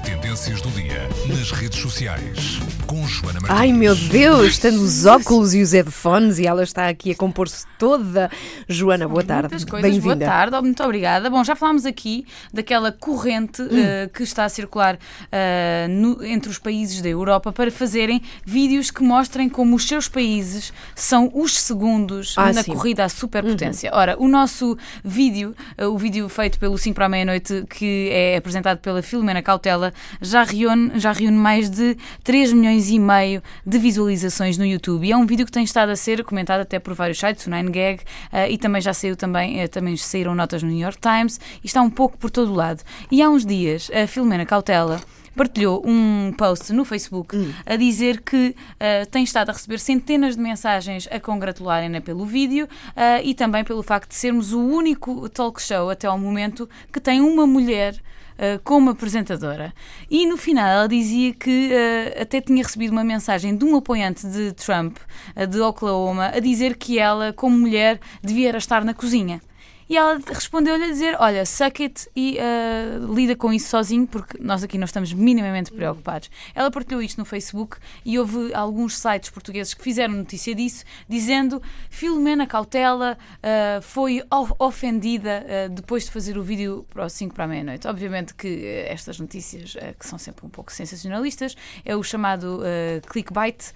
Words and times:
e 0.00 0.02
tendências 0.02 0.60
do 0.62 0.70
dia 0.70 1.08
nas 1.28 1.50
redes 1.50 1.78
sociais 1.78 2.58
com 2.86 3.06
Joana 3.06 3.38
Martins. 3.40 3.58
Ai 3.60 3.72
meu 3.72 3.94
Deus, 3.94 4.48
estão 4.52 4.70
os 4.82 5.04
óculos 5.06 5.52
e 5.54 5.60
os 5.62 5.72
headphones 5.72 6.38
e 6.38 6.46
ela 6.46 6.62
está 6.62 6.88
aqui 6.88 7.10
a 7.12 7.14
compor-se 7.14 7.66
toda. 7.78 8.30
Joana, 8.68 9.06
boa 9.06 9.22
tarde. 9.22 9.48
Coisas. 9.50 9.68
Boa 9.68 9.82
Bem-vinda. 9.82 10.24
tarde, 10.26 10.60
muito 10.60 10.82
obrigada. 10.82 11.28
Bom, 11.30 11.44
já 11.44 11.54
falámos 11.54 11.84
aqui 11.86 12.26
daquela 12.52 12.90
corrente 12.90 13.62
Hum. 13.62 13.68
eh, 13.72 14.10
que 14.12 14.22
está 14.22 14.44
a 14.44 14.48
circular 14.48 14.98
eh, 15.30 15.86
no- 15.88 16.22
entre 16.24 16.50
os 16.50 16.58
países 16.58 17.00
da 17.02 17.08
Europa 17.08 17.52
para 17.52 17.70
fazerem 17.70 18.22
vídeos 18.44 18.90
que 18.90 19.02
mostrem 19.02 19.48
como 19.48 19.76
os 19.76 19.86
seus 19.86 20.08
países 20.08 20.72
são 20.96 21.30
os 21.34 21.56
segundos 21.58 22.34
Ah, 22.36 22.52
na 22.52 22.62
sim. 22.62 22.70
Uhum. 22.70 22.76
corrida 22.76 23.04
à 23.04 23.08
superpotência. 23.08 23.90
Ora, 23.92 24.16
o 24.18 24.26
nosso 24.26 24.76
vídeo, 25.04 25.54
eh, 25.76 25.86
o 25.86 25.96
vídeo 25.98 26.28
feito 26.28 26.58
pelo 26.58 26.76
5 26.78 26.94
para 26.94 27.06
a 27.06 27.08
meia-noite, 27.08 27.64
que 27.68 28.08
é 28.12 28.36
apresentado 28.36 28.78
pela 28.78 29.02
Filomena 29.02 29.42
Cautela, 29.42 29.89
já 30.20 30.42
reúne, 30.42 30.98
já 30.98 31.12
reúne 31.12 31.36
mais 31.36 31.70
de 31.70 31.96
3 32.24 32.52
milhões 32.52 32.88
e 32.90 32.98
meio 32.98 33.42
de 33.64 33.78
visualizações 33.78 34.58
no 34.58 34.64
YouTube. 34.64 35.06
E 35.06 35.12
é 35.12 35.16
um 35.16 35.26
vídeo 35.26 35.46
que 35.46 35.52
tem 35.52 35.64
estado 35.64 35.90
a 35.90 35.96
ser 35.96 36.24
comentado 36.24 36.60
até 36.60 36.78
por 36.78 36.94
vários 36.94 37.18
sites, 37.18 37.46
o 37.46 37.50
9gag, 37.50 38.00
eh, 38.32 38.50
e 38.50 38.58
também 38.58 38.80
já 38.80 38.92
saiu 38.92 39.16
também, 39.16 39.60
eh, 39.60 39.68
também 39.68 39.96
saíram 39.96 40.34
notas 40.34 40.62
no 40.62 40.68
New 40.68 40.78
York 40.78 40.98
Times, 41.00 41.40
e 41.62 41.66
está 41.66 41.82
um 41.82 41.90
pouco 41.90 42.16
por 42.18 42.30
todo 42.30 42.52
o 42.52 42.54
lado. 42.54 42.82
E 43.10 43.22
há 43.22 43.28
uns 43.28 43.44
dias, 43.44 43.90
a 43.92 44.06
Filomena 44.06 44.46
Cautela 44.46 45.00
partilhou 45.36 45.82
um 45.86 46.32
post 46.36 46.72
no 46.72 46.84
Facebook 46.84 47.36
a 47.64 47.76
dizer 47.76 48.20
que 48.20 48.54
eh, 48.78 49.04
tem 49.06 49.24
estado 49.24 49.50
a 49.50 49.52
receber 49.52 49.78
centenas 49.78 50.36
de 50.36 50.42
mensagens 50.42 51.08
a 51.10 51.20
congratularem-na 51.20 52.00
pelo 52.00 52.24
vídeo 52.24 52.68
eh, 52.96 53.22
e 53.24 53.34
também 53.34 53.64
pelo 53.64 53.82
facto 53.82 54.10
de 54.10 54.16
sermos 54.16 54.52
o 54.52 54.60
único 54.60 55.28
talk 55.28 55.62
show 55.62 55.90
até 55.90 56.06
ao 56.06 56.18
momento 56.18 56.68
que 56.92 57.00
tem 57.00 57.20
uma 57.20 57.46
mulher 57.46 58.00
eh, 58.42 58.58
como 58.64 58.88
apresentadora. 58.88 59.74
E 60.10 60.24
no 60.26 60.38
final 60.38 60.66
ela 60.66 60.88
dizia 60.88 61.34
que 61.34 61.70
eh, 61.70 62.22
até 62.22 62.40
tinha 62.40 62.62
recebido 62.62 62.90
uma 62.90 63.04
mensagem 63.04 63.54
de 63.54 63.66
um 63.66 63.76
apoiante 63.76 64.26
de 64.26 64.52
Trump, 64.52 64.96
eh, 65.36 65.44
de 65.44 65.60
Oklahoma, 65.60 66.28
a 66.28 66.40
dizer 66.40 66.78
que 66.78 66.98
ela, 66.98 67.34
como 67.34 67.58
mulher, 67.58 68.00
devia 68.22 68.56
estar 68.56 68.82
na 68.82 68.94
cozinha. 68.94 69.42
E 69.90 69.96
ela 69.96 70.20
respondeu-lhe 70.24 70.84
a 70.84 70.86
dizer: 70.86 71.16
Olha, 71.18 71.44
suck 71.44 71.82
it 71.82 72.08
e 72.14 72.38
eh, 72.38 72.96
lida 73.12 73.34
com 73.34 73.52
isso 73.52 73.68
sozinho, 73.68 74.06
porque 74.06 74.38
nós 74.40 74.62
aqui 74.62 74.78
não 74.78 74.84
estamos 74.84 75.12
minimamente 75.12 75.72
preocupados. 75.72 76.30
Ela 76.54 76.70
partilhou 76.70 77.02
isto 77.02 77.18
no 77.18 77.24
Facebook 77.24 77.76
e 78.04 78.16
houve 78.16 78.54
alguns 78.54 78.96
sites 78.96 79.30
portugueses 79.30 79.74
que 79.74 79.82
fizeram 79.82 80.14
notícia 80.14 80.54
disso, 80.54 80.84
dizendo: 81.08 81.60
Filomena 81.90 82.46
Cautela 82.46 83.18
eh, 83.42 83.80
foi 83.82 84.22
of- 84.30 84.54
ofendida 84.60 85.44
eh, 85.48 85.68
depois 85.68 86.04
de 86.04 86.12
fazer 86.12 86.38
o 86.38 86.42
vídeo 86.44 86.86
para 86.88 87.06
os 87.06 87.12
5 87.12 87.34
para 87.34 87.44
a 87.46 87.48
meia-noite. 87.48 87.88
Obviamente 87.88 88.32
que 88.34 88.64
estas 88.86 89.18
notícias, 89.18 89.76
que 89.98 90.06
são 90.06 90.20
sempre 90.20 90.46
um 90.46 90.48
pouco 90.48 90.70
sensacionalistas, 90.72 91.56
é 91.84 91.96
o 91.96 92.02
chamado 92.04 92.60
clickbait, 93.08 93.72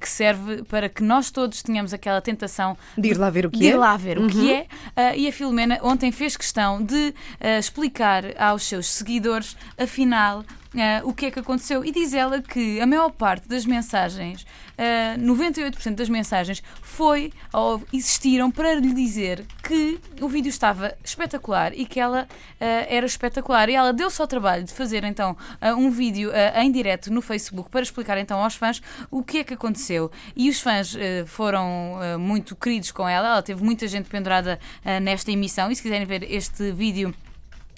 que 0.00 0.08
serve 0.08 0.62
para 0.62 0.88
que 0.88 1.02
nós 1.02 1.32
todos 1.32 1.62
tenhamos 1.64 1.92
aquela 1.92 2.20
tentação 2.20 2.76
De 2.96 3.08
ir 3.08 3.18
lá 3.18 3.28
ver 3.28 3.46
o 3.46 3.50
que 3.50 3.58
de 3.58 3.64
ir 3.66 3.72
é. 3.72 3.76
lá 3.76 3.96
ver 3.96 4.18
o 4.18 4.28
que 4.28 4.52
é. 4.52 4.66
Ah, 4.94 5.16
e 5.16 5.26
a 5.26 5.32
Filomena 5.48 5.78
ontem 5.82 6.12
fez 6.12 6.36
questão 6.36 6.82
de 6.84 7.14
ah, 7.40 7.58
explicar 7.58 8.22
aos 8.38 8.64
seus 8.64 8.86
seguidores, 8.86 9.56
afinal, 9.78 10.44
ah, 10.76 11.00
o 11.04 11.14
que 11.14 11.26
é 11.26 11.30
que 11.30 11.38
aconteceu. 11.38 11.84
E 11.84 11.90
diz 11.90 12.12
ela 12.12 12.42
que 12.42 12.80
a 12.80 12.86
maior 12.86 13.10
parte 13.10 13.48
das 13.48 13.64
mensagens, 13.64 14.46
ah, 14.76 15.16
98% 15.18 15.94
das 15.94 16.08
mensagens, 16.08 16.62
foi 16.82 17.32
ou 17.52 17.82
existiram 17.92 18.50
para 18.50 18.74
lhe 18.74 18.92
dizer 18.92 19.46
que 19.62 19.98
o 20.20 20.28
vídeo 20.28 20.50
estava 20.50 20.94
espetacular 21.02 21.72
e 21.74 21.86
que 21.86 21.98
ela 21.98 22.28
ah, 22.60 22.64
era 22.88 23.06
espetacular. 23.06 23.68
E 23.68 23.74
ela 23.74 23.92
deu-se 23.92 24.20
ao 24.20 24.28
trabalho 24.28 24.64
de 24.64 24.72
fazer 24.72 25.04
então 25.04 25.36
um 25.76 25.90
vídeo 25.90 26.30
em 26.54 26.70
direto 26.70 27.12
no 27.12 27.22
Facebook 27.22 27.70
para 27.70 27.82
explicar 27.82 28.18
então 28.18 28.42
aos 28.42 28.54
fãs 28.54 28.82
o 29.10 29.22
que 29.22 29.38
é 29.38 29.44
que 29.44 29.54
aconteceu. 29.54 30.10
E 30.36 30.50
os 30.50 30.60
fãs 30.60 30.94
foram 31.26 31.98
muito 32.18 32.54
queridos 32.54 32.90
com 32.90 33.08
ela. 33.08 33.28
Ela 33.28 33.42
teve 33.42 33.62
muita 33.64 33.86
gente 33.86 34.08
pendurada 34.08 34.58
nesta 35.02 35.30
emissão. 35.30 35.70
E 35.70 35.76
se 35.76 35.82
quiserem 35.82 36.06
ver 36.06 36.30
este 36.30 36.72
vídeo. 36.72 37.14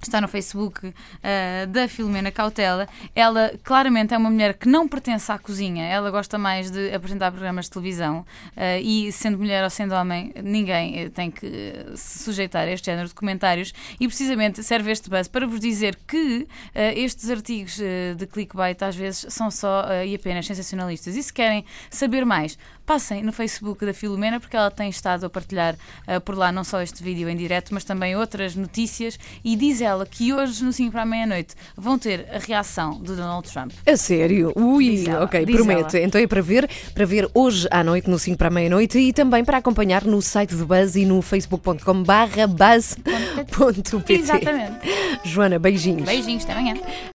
Está 0.03 0.19
no 0.19 0.29
Facebook 0.29 0.95
ah, 1.23 1.67
da 1.67 1.87
Filomena 1.87 2.31
Cautela. 2.31 2.89
Ela 3.15 3.53
claramente 3.63 4.15
é 4.15 4.19
uma 4.19 4.31
mulher 4.31 4.55
que 4.55 4.67
não 4.67 4.89
pertence 4.89 5.31
à 5.31 5.39
cozinha. 5.39 5.85
Ela 5.85 6.11
gosta 6.11 6.39
mais 6.39 6.71
de 6.71 6.93
apresentar 6.95 7.31
programas 7.31 7.67
de 7.67 7.73
televisão. 7.73 8.25
ah, 8.57 8.79
e 8.79 9.13
sendo 9.13 9.37
mulher 9.37 9.63
ou 9.63 9.69
sendo 9.69 9.95
homem, 9.95 10.33
ninguém 10.43 11.01
eh, 11.01 11.09
tem 11.11 11.31
que 11.31 11.85
se 11.97 12.25
sujeitar 12.25 12.67
a 12.67 12.71
este 12.71 12.87
género 12.87 13.09
de 13.09 13.15
comentários. 13.15 13.75
E 14.01 14.09
precisamente 14.09 14.63
serve 14.63 14.91
este 14.91 15.11
buzz 15.11 15.29
para 15.29 15.47
vos 15.47 15.61
dizer 15.61 15.99
que 16.09 16.47
estes 16.75 17.29
artigos 17.31 17.79
de 18.17 18.27
clickbait 18.27 18.83
às 18.83 18.97
vezes 18.97 19.27
são 19.29 19.51
só 19.51 19.85
e 20.05 20.15
apenas 20.15 20.47
sensacionalistas. 20.47 21.15
E 21.15 21.23
se 21.23 21.33
querem 21.33 21.65
saber 21.91 22.25
mais, 22.25 22.59
passem 22.87 23.23
no 23.23 23.33
Facebook 23.33 23.85
da 23.85 23.93
Filomena, 23.93 24.41
porque 24.41 24.57
ela 24.57 24.71
tem 24.71 24.89
estado 24.89 25.27
a 25.27 25.31
partilhar 25.31 25.77
por 26.25 26.37
lá 26.37 26.51
não 26.51 26.65
só 26.65 26.81
este 26.81 27.03
vídeo 27.03 27.29
em 27.29 27.37
direto, 27.37 27.73
mas 27.73 27.85
também 27.85 28.17
outras 28.17 28.55
notícias. 28.55 29.19
E 29.45 29.57
diz 29.57 29.81
que 30.07 30.33
hoje, 30.33 30.65
no 30.65 30.73
5 30.73 30.91
para 30.93 31.03
a 31.03 31.07
meia-noite, 31.07 31.55
vão 31.77 31.99
ter 31.99 32.27
a 32.33 32.39
reação 32.39 32.95
do 32.99 33.15
Donald 33.17 33.49
Trump. 33.51 33.73
A 33.87 33.97
sério? 33.97 34.53
Ui, 34.57 34.91
Diz 34.91 35.09
ela, 35.09 35.25
ok, 35.25 35.45
prometo. 35.47 35.97
ela. 35.97 36.07
Então 36.07 36.21
é 36.21 36.27
para 36.27 36.41
ver, 36.43 36.69
para 36.95 37.05
ver 37.05 37.29
hoje 37.35 37.67
à 37.71 37.83
noite 37.85 38.09
no 38.09 38.19
5 38.19 38.37
para 38.39 38.49
a 38.49 38.51
meia-noite 38.51 38.99
e 38.99 39.13
também 39.13 39.45
para 39.45 39.59
acompanhar 39.59 40.05
no 40.05 40.21
site 40.23 40.55
do 40.55 40.67
Buzz 40.67 40.97
e 40.97 41.05
no 41.05 41.21
facebook.com 41.23 42.03
barra 42.03 42.47
buzz.pt. 42.47 44.13
Exatamente. 44.13 44.79
Joana, 45.25 45.59
beijinhos. 45.59 46.05
Beijinhos, 46.05 46.45
até 46.45 46.53
amanhã. 46.53 46.75